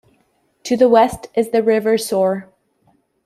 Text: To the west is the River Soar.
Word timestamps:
To 0.63 0.75
the 0.75 0.89
west 0.89 1.27
is 1.35 1.51
the 1.51 1.61
River 1.61 1.95
Soar. 1.95 2.51